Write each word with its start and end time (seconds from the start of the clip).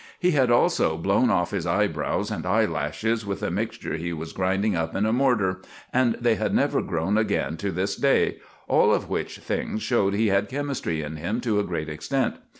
He 0.17 0.31
had 0.31 0.49
also 0.49 0.97
blown 0.97 1.29
off 1.29 1.51
his 1.51 1.67
eyebrows 1.67 2.31
and 2.31 2.43
eyelashes 2.43 3.23
with 3.23 3.43
a 3.43 3.51
mixture 3.51 3.97
he 3.97 4.11
was 4.11 4.33
grinding 4.33 4.75
up 4.75 4.95
in 4.95 5.05
a 5.05 5.13
mortar, 5.13 5.61
and 5.93 6.15
they 6.15 6.33
had 6.33 6.55
never 6.55 6.81
grown 6.81 7.19
again 7.19 7.55
to 7.57 7.71
this 7.71 7.95
day 7.95 8.37
all 8.67 8.91
of 8.91 9.09
which 9.11 9.37
things 9.37 9.83
showed 9.83 10.15
he 10.15 10.29
had 10.29 10.49
chemistry 10.49 11.03
in 11.03 11.17
him 11.17 11.39
to 11.41 11.59
a 11.59 11.63
great 11.63 11.87
extent. 11.87 12.37